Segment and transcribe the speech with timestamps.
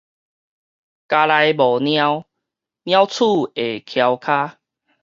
[0.03, 0.35] 家內無貓，鳥鼠
[3.55, 4.57] 會曲跤